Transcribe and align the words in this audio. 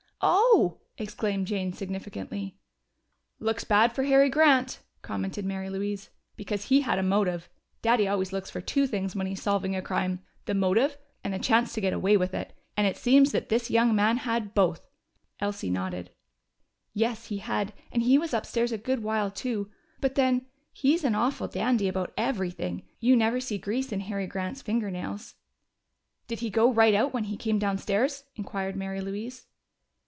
"Oh!" 0.23 0.77
exclaimed 0.99 1.47
Jane 1.47 1.73
significantly. 1.73 2.55
"Looks 3.39 3.63
bad 3.63 3.91
for 3.95 4.03
Harry 4.03 4.29
Grant," 4.29 4.83
commented 5.01 5.45
Mary 5.45 5.67
Louise, 5.67 6.11
"because 6.35 6.65
he 6.65 6.81
had 6.81 6.99
a 6.99 7.03
motive. 7.03 7.49
Daddy 7.81 8.07
always 8.07 8.31
looks 8.31 8.51
for 8.51 8.61
two 8.61 8.85
things 8.85 9.15
when 9.15 9.25
he's 9.25 9.41
solving 9.41 9.75
a 9.75 9.81
crime: 9.81 10.19
the 10.45 10.53
motive, 10.53 10.95
and 11.23 11.33
the 11.33 11.39
chance 11.39 11.73
to 11.73 11.81
get 11.81 11.91
away 11.91 12.17
with 12.17 12.35
it. 12.35 12.53
And 12.77 12.85
it 12.85 12.97
seems 12.97 13.31
that 13.31 13.49
this 13.49 13.71
young 13.71 13.95
man 13.95 14.17
had 14.17 14.53
both." 14.53 14.87
Elsie 15.39 15.71
nodded. 15.71 16.11
"Yes, 16.93 17.27
he 17.29 17.39
had. 17.39 17.73
And 17.91 18.03
he 18.03 18.19
was 18.19 18.31
upstairs 18.31 18.71
a 18.71 18.77
good 18.77 19.01
while, 19.01 19.31
too. 19.31 19.71
But 20.01 20.13
then, 20.13 20.45
he's 20.71 21.03
an 21.03 21.15
awful 21.15 21.47
dandy 21.47 21.87
about 21.87 22.13
everything. 22.15 22.83
You 22.99 23.15
never 23.15 23.39
see 23.39 23.57
grease 23.57 23.91
in 23.91 24.01
Harry 24.01 24.27
Grant's 24.27 24.61
finger 24.61 24.91
nails!" 24.91 25.33
"Did 26.27 26.41
he 26.41 26.51
go 26.51 26.71
right 26.71 26.93
out 26.93 27.11
when 27.11 27.23
he 27.23 27.37
came 27.37 27.57
downstairs?" 27.57 28.25
inquired 28.35 28.75
Mary 28.75 29.01
Louise. 29.01 29.47